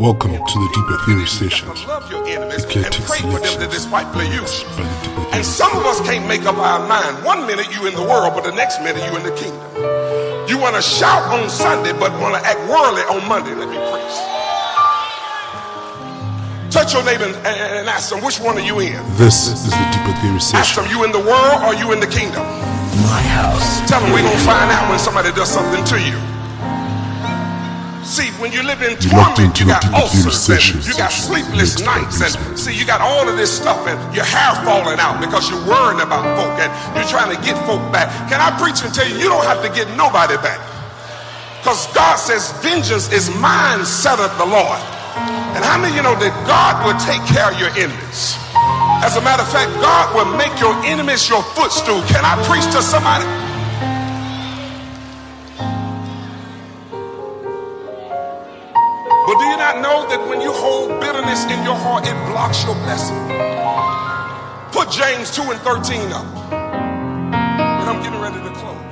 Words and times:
Welcome 0.00 0.32
to 0.32 0.56
the 0.56 0.70
Deeper 0.72 0.96
Theory 1.04 1.26
Sessions. 1.28 1.84
Love 1.84 2.08
your 2.10 2.24
enemies 2.24 2.64
and 2.64 2.72
Eclectic 2.72 3.04
pray 3.04 3.20
for 3.20 3.36
them 3.36 3.44
selections. 3.44 3.60
that 3.60 3.68
despitefully 3.68 4.32
use. 4.32 4.64
by 4.72 4.80
the 4.80 5.36
And 5.36 5.44
some 5.44 5.76
of 5.76 5.84
us 5.84 6.00
can't 6.08 6.24
make 6.24 6.48
up 6.48 6.56
our 6.56 6.80
mind. 6.88 7.20
One 7.20 7.44
minute 7.44 7.68
you 7.68 7.84
in 7.84 7.92
the 7.92 8.00
world, 8.00 8.32
but 8.32 8.48
the 8.48 8.56
next 8.56 8.80
minute 8.80 9.04
you 9.04 9.12
in 9.12 9.28
the 9.28 9.36
kingdom. 9.36 9.60
You 10.48 10.56
want 10.56 10.72
to 10.72 10.80
shout 10.80 11.28
on 11.28 11.52
Sunday, 11.52 11.92
but 11.92 12.16
want 12.16 12.32
to 12.32 12.40
act 12.40 12.64
worldly 12.64 13.04
on 13.12 13.28
Monday. 13.28 13.52
Let 13.52 13.68
me 13.68 13.76
preach. 13.76 14.16
Touch 16.72 16.96
your 16.96 17.04
neighbor 17.04 17.28
and, 17.28 17.36
and 17.44 17.84
ask 17.84 18.08
them, 18.08 18.24
which 18.24 18.40
one 18.40 18.56
are 18.56 18.64
you 18.64 18.80
in? 18.80 18.96
This 19.20 19.52
is 19.52 19.68
the 19.68 19.76
Deeper 19.92 20.16
Theory 20.24 20.40
Ask 20.40 20.56
Session. 20.56 20.88
them, 20.88 20.96
you 20.96 21.04
in 21.04 21.12
the 21.12 21.20
world 21.20 21.60
or 21.68 21.76
you 21.76 21.92
in 21.92 22.00
the 22.00 22.08
kingdom? 22.08 22.48
My 23.04 23.20
house. 23.36 23.84
Tell 23.84 24.00
them 24.00 24.16
we're 24.16 24.24
going 24.24 24.32
to 24.32 24.48
find 24.48 24.72
out 24.72 24.88
when 24.88 24.96
somebody 24.96 25.28
does 25.36 25.52
something 25.52 25.84
to 25.92 26.00
you. 26.00 26.16
See, 28.02 28.32
when 28.40 28.50
you 28.50 28.62
live 28.62 28.80
in 28.80 28.96
torment, 28.96 29.60
you 29.60 29.66
got 29.66 29.84
ulcers 29.92 30.48
and 30.48 30.84
you 30.84 30.96
got 30.96 31.12
sleepless 31.12 31.80
nights 31.84 32.24
and 32.24 32.58
see, 32.58 32.72
you 32.72 32.86
got 32.86 33.00
all 33.00 33.28
of 33.28 33.36
this 33.36 33.52
stuff 33.52 33.86
and 33.86 33.98
your 34.14 34.24
hair 34.24 34.56
falling 34.64 34.98
out 34.98 35.20
because 35.20 35.50
you're 35.50 35.60
worrying 35.68 36.00
about 36.00 36.24
folk 36.34 36.56
and 36.58 36.72
you're 36.96 37.06
trying 37.12 37.28
to 37.28 37.40
get 37.44 37.60
folk 37.68 37.80
back. 37.92 38.08
Can 38.32 38.40
I 38.40 38.56
preach 38.56 38.82
and 38.82 38.92
tell 38.92 39.06
you, 39.06 39.16
you 39.20 39.28
don't 39.28 39.44
have 39.44 39.60
to 39.62 39.68
get 39.68 39.84
nobody 39.96 40.36
back. 40.40 40.58
Because 41.60 41.92
God 41.92 42.16
says, 42.16 42.52
vengeance 42.64 43.12
is 43.12 43.28
mine, 43.36 43.84
saith 43.84 44.32
the 44.40 44.48
Lord. 44.48 44.80
And 45.52 45.60
how 45.60 45.76
many 45.76 45.92
of 45.92 45.96
you 45.96 46.02
know 46.02 46.16
that 46.16 46.32
God 46.48 46.80
will 46.88 46.96
take 47.04 47.20
care 47.28 47.52
of 47.52 47.60
your 47.60 47.68
enemies? 47.76 48.40
As 49.04 49.16
a 49.16 49.20
matter 49.20 49.44
of 49.44 49.52
fact, 49.52 49.68
God 49.84 50.16
will 50.16 50.30
make 50.40 50.56
your 50.56 50.72
enemies 50.88 51.28
your 51.28 51.42
footstool. 51.52 52.00
Can 52.08 52.24
I 52.24 52.40
preach 52.48 52.64
to 52.72 52.80
somebody? 52.80 53.28
Not 59.70 59.82
know 59.82 60.08
that 60.08 60.28
when 60.28 60.40
you 60.40 60.50
hold 60.50 61.00
bitterness 61.00 61.44
in 61.44 61.62
your 61.62 61.76
heart, 61.76 62.04
it 62.04 62.18
blocks 62.26 62.64
your 62.64 62.74
blessing? 62.82 63.14
Put 64.72 64.90
James 64.90 65.30
2 65.30 65.42
and 65.42 65.60
13 65.60 66.10
up. 66.10 66.26
And 66.50 67.88
I'm 67.88 68.02
getting 68.02 68.18
ready 68.18 68.42
to 68.42 68.50
close. 68.58 68.89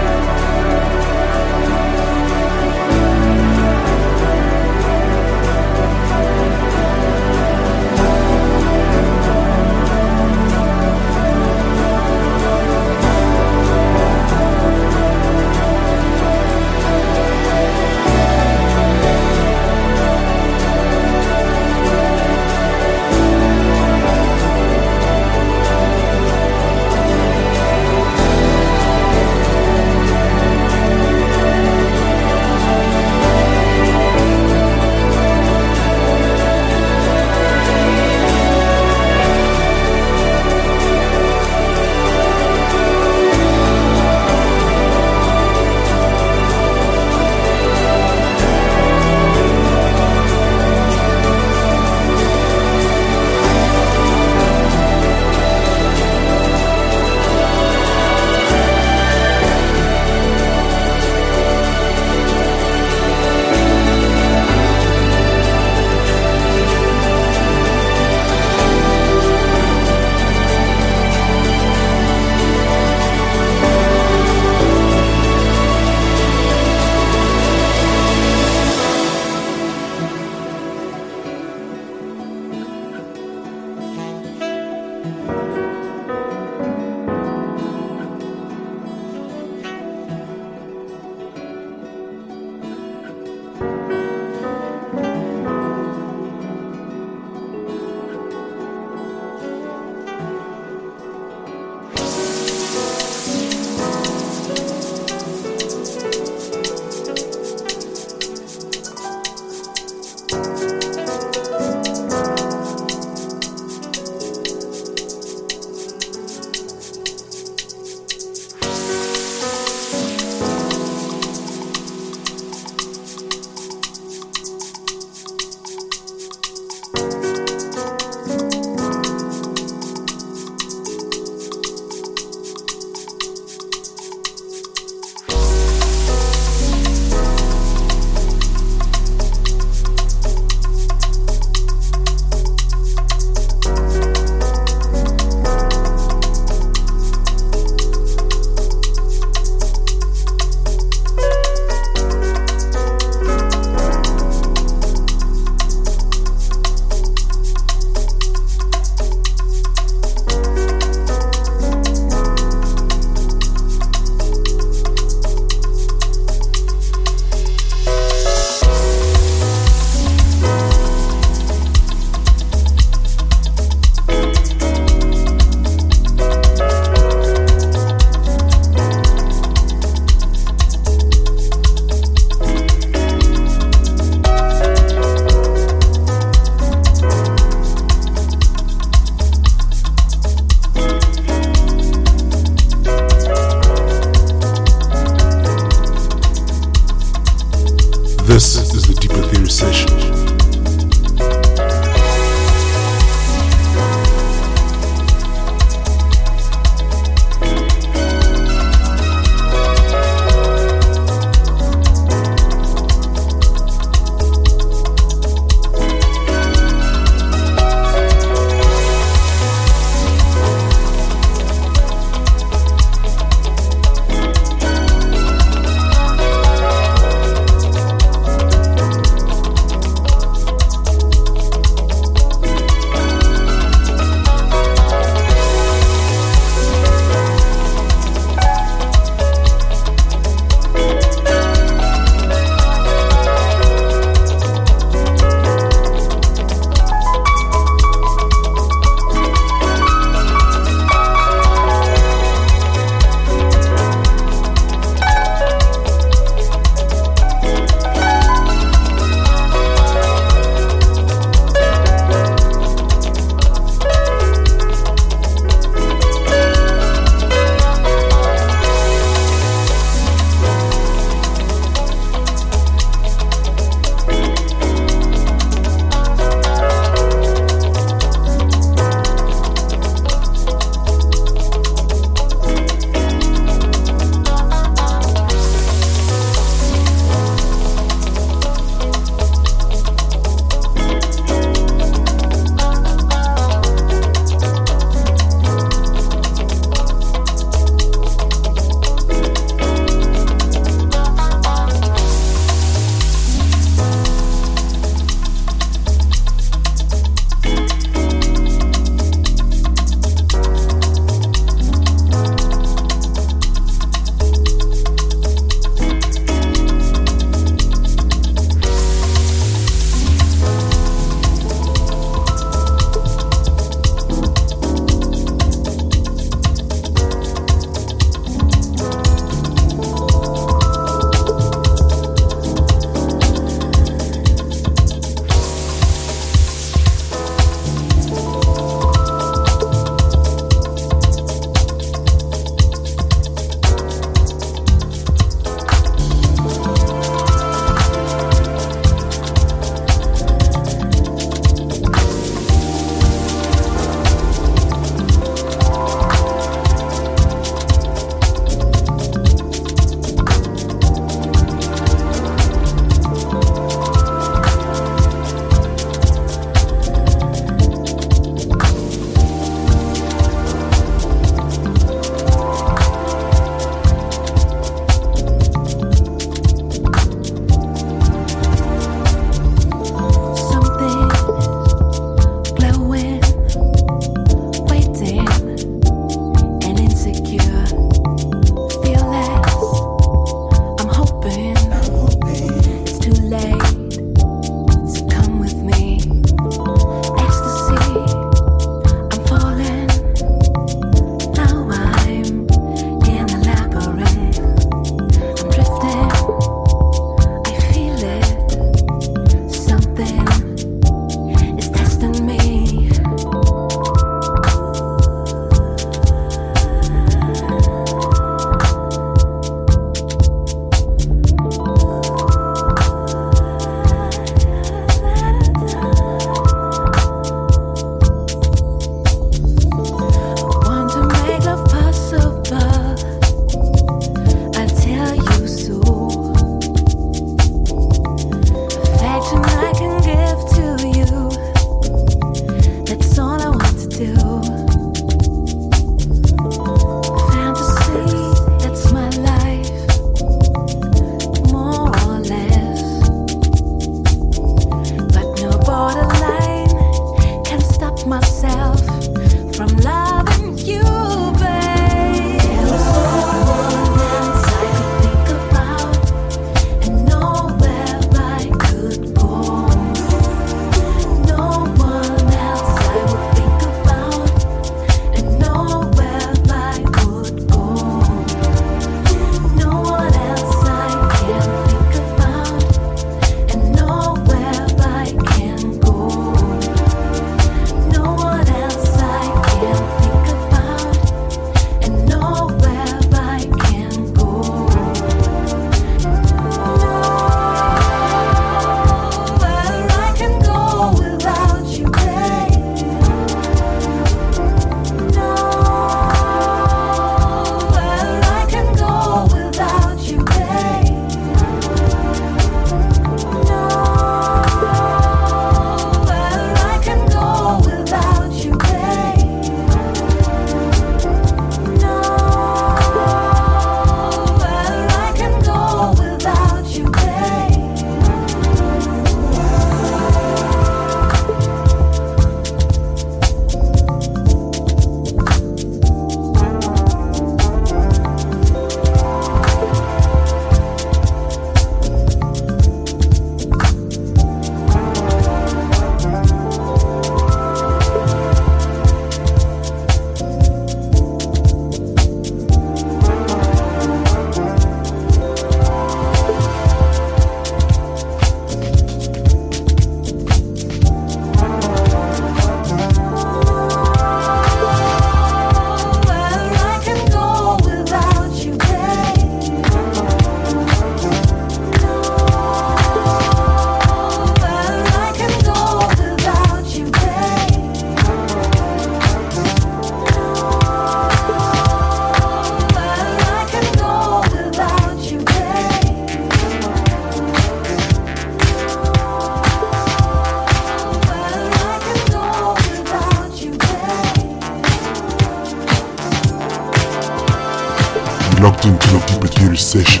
Deeper 599.73 600.00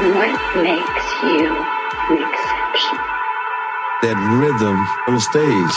What 0.00 0.32
makes 0.56 1.08
you 1.24 1.44
an 2.08 2.22
exception? 2.24 2.96
That 4.00 4.16
rhythm 4.40 4.78
on 5.06 5.14
the 5.14 5.20
stage. 5.20 5.76